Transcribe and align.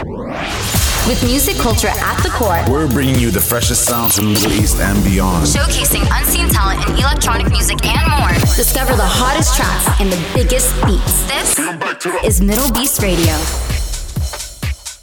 With 0.00 1.22
music 1.24 1.56
culture 1.56 1.88
at 1.88 2.22
the 2.22 2.30
core, 2.30 2.64
we're 2.72 2.88
bringing 2.88 3.16
you 3.16 3.30
the 3.30 3.40
freshest 3.40 3.84
sounds 3.84 4.16
from 4.16 4.26
the 4.26 4.30
Middle 4.32 4.52
East 4.52 4.80
and 4.80 5.02
beyond. 5.04 5.46
Showcasing 5.46 6.08
unseen 6.10 6.48
talent 6.48 6.88
in 6.88 6.96
electronic 6.96 7.50
music 7.50 7.84
and 7.84 8.10
more. 8.10 8.32
Discover 8.56 8.96
the 8.96 9.04
hottest 9.04 9.56
tracks 9.56 10.00
and 10.00 10.10
the 10.10 10.30
biggest 10.34 10.74
beats. 10.86 11.24
This 11.28 11.58
is 12.24 12.40
Middle 12.40 12.72
Beast 12.72 13.02
Radio. 13.02 13.79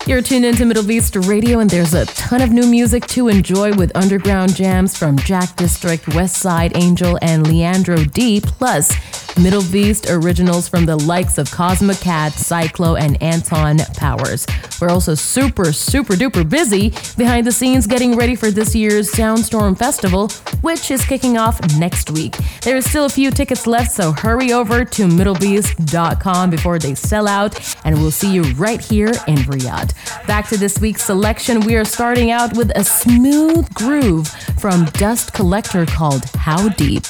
You're 0.07 0.21
tuned 0.21 0.45
into 0.45 0.65
Middle 0.65 0.85
Beast 0.85 1.17
Radio, 1.17 1.59
and 1.59 1.69
there's 1.69 1.93
a 1.93 2.05
ton 2.05 2.41
of 2.41 2.49
new 2.49 2.65
music 2.65 3.05
to 3.07 3.27
enjoy 3.27 3.73
with 3.73 3.91
underground 3.93 4.55
jams 4.55 4.97
from 4.97 5.17
Jack 5.17 5.57
District, 5.57 6.05
Westside 6.05 6.77
Angel, 6.77 7.19
and 7.21 7.45
Leandro 7.45 7.97
Di, 7.97 8.39
plus 8.39 8.89
Middle 9.37 9.63
Beast 9.69 10.07
originals 10.09 10.69
from 10.69 10.85
the 10.85 10.95
likes 10.95 11.37
of 11.37 11.49
Cosmicat, 11.49 12.31
Cyclo, 12.31 12.97
and 12.97 13.21
Anton 13.21 13.79
Powers. 13.97 14.47
We're 14.79 14.89
also 14.89 15.13
super, 15.13 15.71
super 15.71 16.13
duper 16.13 16.47
busy 16.47 16.93
behind 17.17 17.45
the 17.45 17.51
scenes 17.51 17.85
getting 17.85 18.15
ready 18.15 18.35
for 18.35 18.49
this 18.49 18.73
year's 18.73 19.11
Soundstorm 19.11 19.77
Festival, 19.77 20.29
which 20.61 20.89
is 20.89 21.03
kicking 21.05 21.37
off 21.37 21.59
next 21.77 22.11
week. 22.11 22.35
There 22.61 22.77
is 22.77 22.89
still 22.89 23.05
a 23.05 23.09
few 23.09 23.29
tickets 23.29 23.67
left, 23.67 23.91
so 23.91 24.11
hurry 24.11 24.53
over 24.53 24.85
to 24.85 25.07
middlebeast.com 25.07 26.49
before 26.49 26.79
they 26.79 26.95
sell 26.95 27.27
out, 27.27 27.75
and 27.83 27.95
we'll 27.95 28.11
see 28.11 28.33
you 28.33 28.43
right 28.53 28.79
here 28.79 29.09
in 29.27 29.37
Riyadh. 29.37 29.93
Back 30.27 30.47
to 30.49 30.57
this 30.57 30.79
week's 30.79 31.03
selection, 31.03 31.61
we 31.61 31.75
are 31.75 31.85
starting 31.85 32.31
out 32.31 32.55
with 32.55 32.71
a 32.75 32.83
smooth 32.83 33.71
groove 33.73 34.27
from 34.59 34.85
Dust 34.93 35.33
Collector 35.33 35.85
called 35.85 36.23
How 36.35 36.69
Deep. 36.69 37.03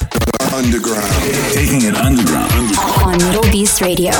Underground. 0.54 1.12
Taking 1.54 1.84
it 1.84 1.96
underground. 1.96 2.52
On 3.04 3.18
Middle 3.18 3.52
Beast 3.52 3.82
Radio. 3.82 4.12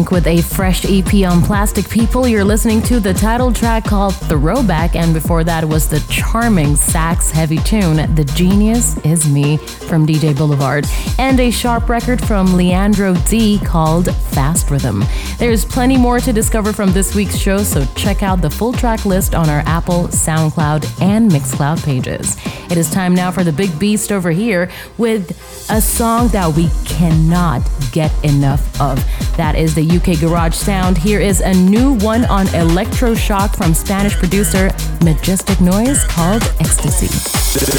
Genk 0.00 0.10
with 0.10 0.26
a 0.26 0.40
fresh 0.42 0.84
EP 0.84 1.28
on 1.28 1.42
Plastik 1.42 1.90
People. 1.90 2.26
You're 2.26 2.44
listening 2.44 2.82
to 2.82 3.00
the 3.00 3.12
title 3.12 3.52
track 3.52 3.84
called 3.84 4.14
Throwback, 4.14 4.96
and 4.96 5.12
before 5.12 5.44
that 5.44 5.64
was 5.64 5.88
the 5.88 6.00
charming 6.08 6.76
sax 6.76 7.30
heavy 7.30 7.58
tune, 7.58 8.14
The 8.14 8.24
Genius 8.24 8.96
Is 9.04 9.28
Me 9.28 9.56
from 9.56 10.06
DJ 10.06 10.36
Boulevard, 10.36 10.86
and 11.18 11.38
a 11.40 11.50
sharp 11.50 11.88
record 11.88 12.22
from 12.24 12.56
Leandro 12.56 13.14
Di 13.28 13.58
called 13.58 14.14
Fast 14.14 14.70
Rhythm. 14.70 15.04
There's 15.38 15.64
plenty 15.64 15.96
more 15.96 16.20
to 16.20 16.32
discover 16.32 16.72
from 16.72 16.92
this 16.92 17.14
week's 17.14 17.36
show, 17.36 17.62
so 17.62 17.84
check 17.94 18.22
out 18.22 18.40
the 18.40 18.50
full 18.50 18.72
track 18.72 19.04
list 19.04 19.34
on 19.34 19.50
our 19.50 19.62
Apple, 19.66 20.04
SoundCloud, 20.08 21.02
and 21.02 21.30
Mixcloud 21.30 21.84
pages. 21.84 22.36
It 22.70 22.78
is 22.78 22.88
time 22.88 23.14
now 23.14 23.32
for 23.32 23.42
the 23.42 23.52
big 23.52 23.76
beast 23.78 24.12
over 24.12 24.30
here 24.30 24.70
with 24.96 25.30
a 25.70 25.80
song 25.80 26.28
that 26.28 26.54
we 26.54 26.68
cannot 26.84 27.68
get 27.90 28.12
enough 28.24 28.80
of. 28.80 29.04
That 29.36 29.56
is 29.56 29.74
the 29.74 29.82
UK 29.82 30.20
Garage 30.20 30.54
Sound. 30.54 30.96
Here 30.96 31.20
is 31.20 31.40
a 31.40 31.52
new 31.52 31.94
one 31.98 32.24
on 32.26 32.46
Elektroshok 32.46 33.56
from 33.56 33.74
Spanish 33.74 34.14
producer 34.14 34.70
Majestic 35.02 35.60
Noise 35.60 36.04
called 36.04 36.42
Extasy. 36.60 37.10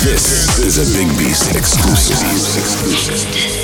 This 0.03 0.59
is 0.59 0.77
a 0.77 0.85
Big 0.97 1.07
Beast 1.17 1.55
exclusive. 1.55 3.60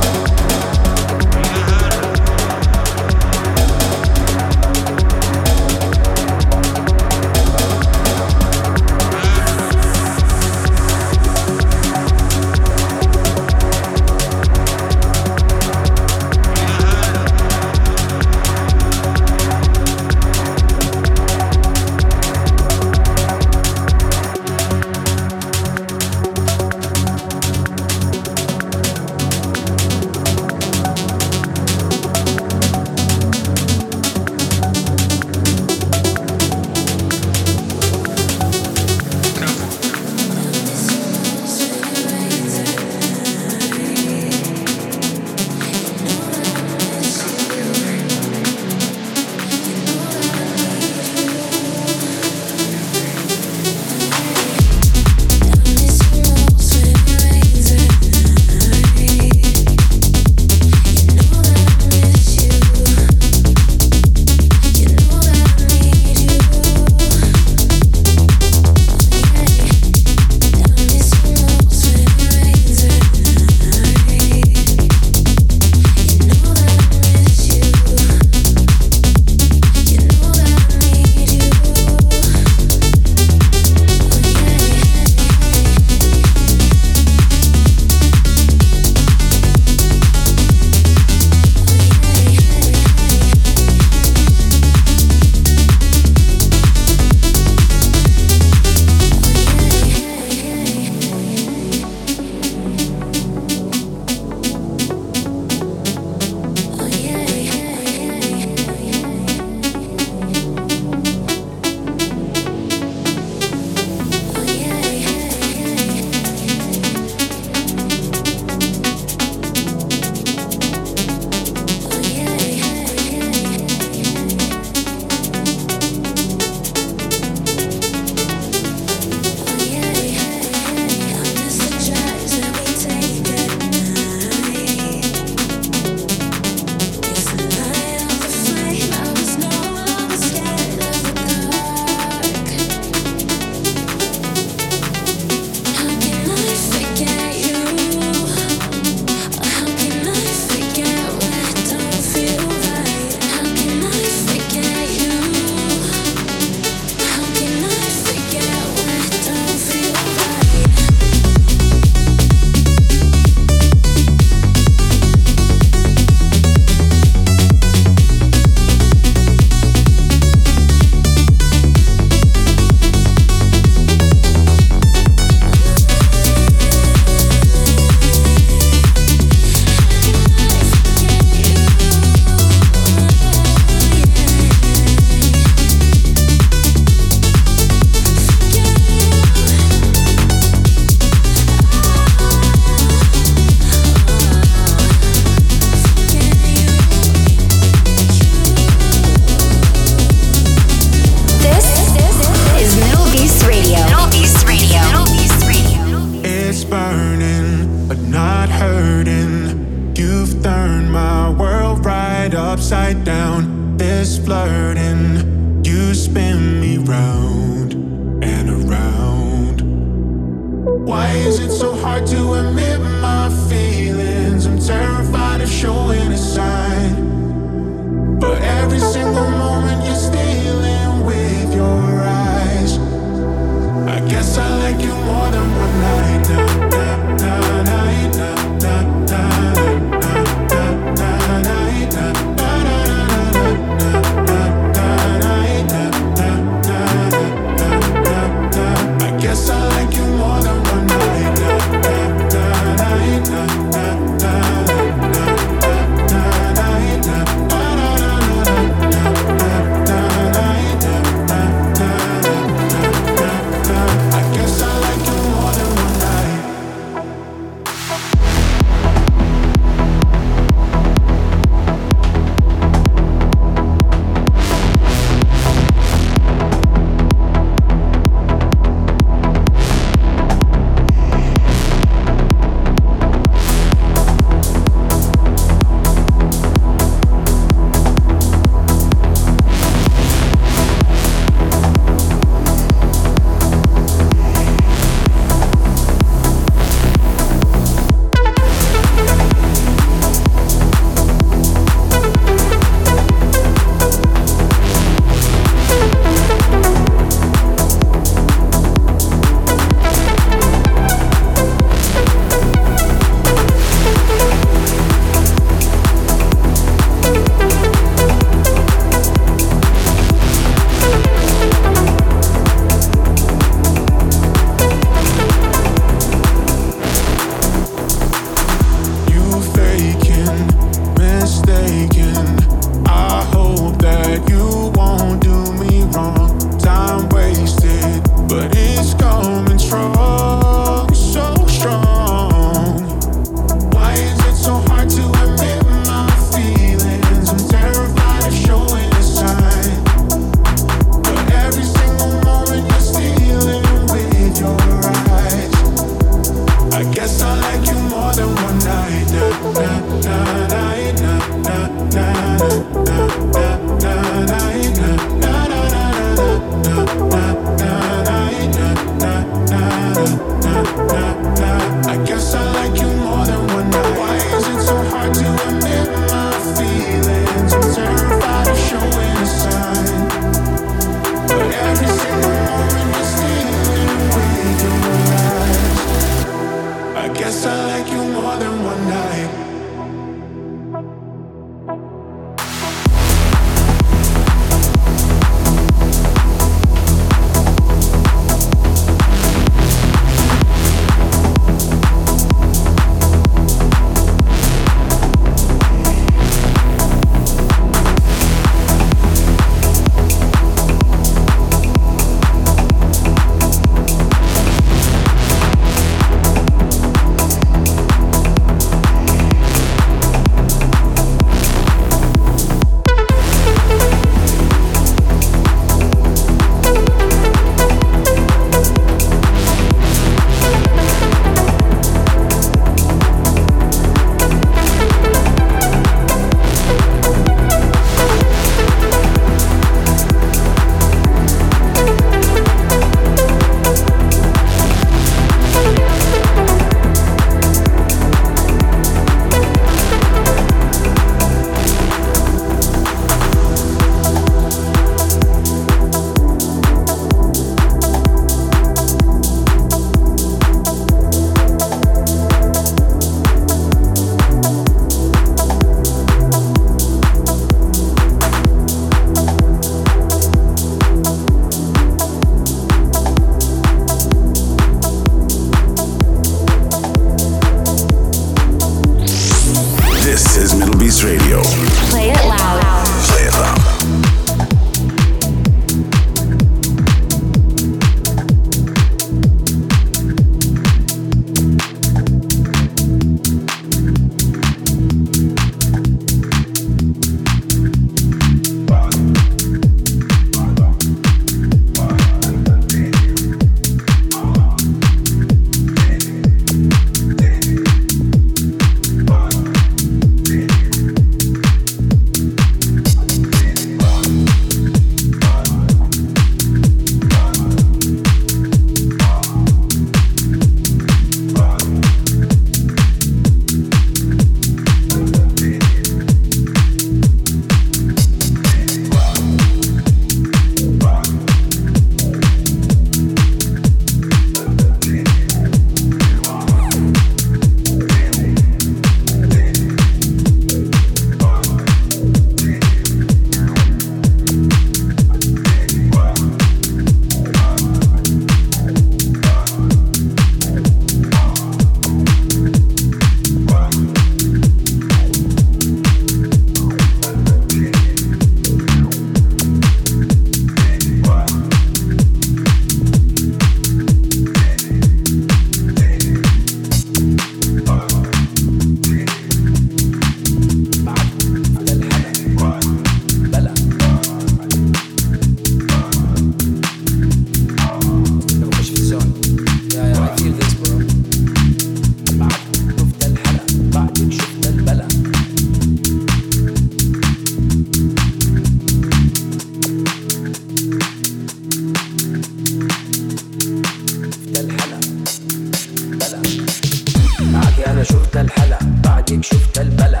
أنا 597.78 597.84
شفت 597.86 598.16
الحلا 598.16 598.58
بعدك 598.84 599.24
شفت 599.24 599.58
البلا. 599.58 600.00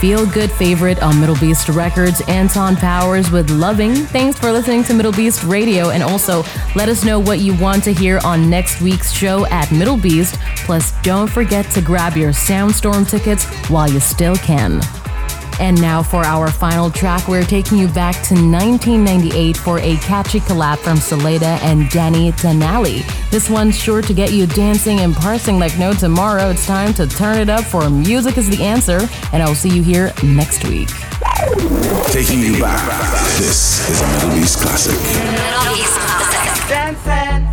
Feel 0.00 0.24
good 0.24 0.50
favorite 0.50 1.02
on 1.02 1.16
MDLBEAST 1.16 1.76
Records, 1.76 2.22
Anton 2.22 2.74
Powers 2.74 3.30
with 3.30 3.50
Loving. 3.50 3.94
Thanks 3.94 4.38
for 4.38 4.50
listening 4.50 4.82
to 4.84 4.94
MDLBEAST 4.94 5.46
Radio, 5.46 5.90
and 5.90 6.02
also 6.02 6.42
let 6.74 6.88
us 6.88 7.04
know 7.04 7.20
what 7.20 7.40
you 7.40 7.54
want 7.58 7.84
to 7.84 7.92
hear 7.92 8.18
on 8.24 8.48
next 8.48 8.80
week's 8.80 9.12
show 9.12 9.44
at 9.48 9.68
MDLBEAST. 9.68 10.38
Plus, 10.64 10.92
don't 11.02 11.28
forget 11.28 11.70
to 11.72 11.82
grab 11.82 12.16
your 12.16 12.30
Soundstorm 12.30 13.06
tickets 13.06 13.44
while 13.68 13.90
you 13.90 14.00
still 14.00 14.36
can. 14.36 14.80
And 15.60 15.78
now 15.78 16.02
for 16.02 16.24
our 16.24 16.50
final 16.50 16.90
track, 16.90 17.28
we're 17.28 17.44
taking 17.44 17.76
you 17.76 17.88
back 17.88 18.14
to 18.28 18.34
1998 18.34 19.54
for 19.58 19.80
a 19.80 19.98
catchy 19.98 20.40
collab 20.40 20.78
from 20.78 20.96
Celeda 20.96 21.60
and 21.62 21.90
Danny 21.90 22.32
Tenaglia. 22.32 23.19
This 23.30 23.48
one's 23.48 23.78
sure 23.78 24.02
to 24.02 24.12
get 24.12 24.32
you 24.32 24.46
dancing 24.48 25.00
and 25.00 25.14
parsing 25.14 25.60
like 25.60 25.78
no 25.78 25.92
tomorrow. 25.92 26.50
It's 26.50 26.66
time 26.66 26.92
to 26.94 27.06
turn 27.06 27.38
it 27.38 27.48
up 27.48 27.64
for 27.64 27.88
Music 27.88 28.36
is 28.36 28.50
the 28.50 28.64
Answer, 28.64 29.08
and 29.32 29.40
I'll 29.40 29.54
see 29.54 29.70
you 29.70 29.84
here 29.84 30.12
next 30.24 30.66
week. 30.66 30.88
Taking 32.06 32.40
you 32.40 32.60
back. 32.60 32.82
This 33.38 33.88
is 33.88 34.00
a 34.00 34.04
MDLBEAST 34.04 34.62
classic. 34.62 34.94
Middle 34.94 35.76
East 35.76 35.94
classic. 35.94 36.68
Dancing 36.68 37.49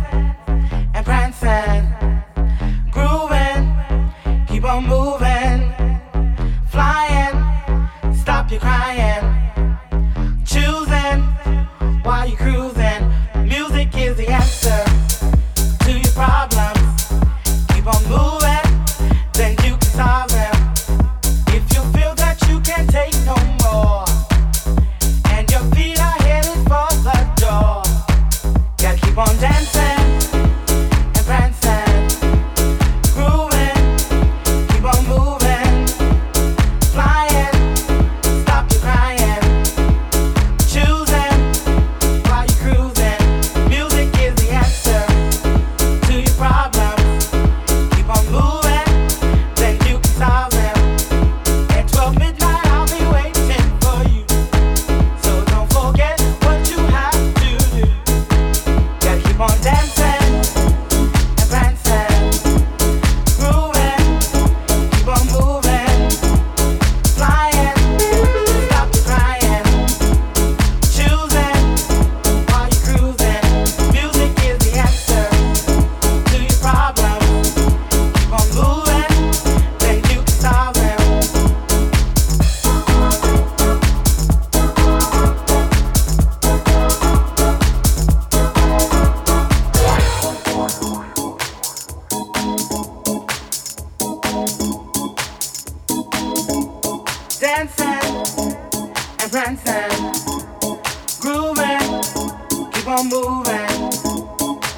on 102.98 103.08
moving, 103.08 103.90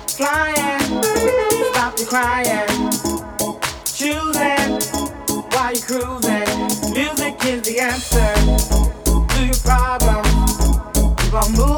flying, 0.08 0.80
stop 1.72 1.96
the 1.96 2.04
crying, 2.06 2.68
choosing 3.86 4.80
while 5.52 5.72
you're 5.72 5.86
cruising. 5.86 6.92
Music 6.92 7.44
is 7.46 7.62
the 7.62 7.80
answer 7.80 8.34
to 9.32 9.40
your 9.46 9.60
problems. 9.64 10.52
Keep 11.22 11.34
on 11.34 11.52
moving, 11.52 11.69